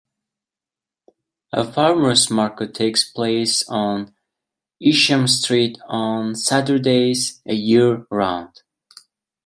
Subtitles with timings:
[1.53, 4.15] A farmers' market takes place on
[4.79, 8.63] Isham Street on Saturdays, year-round.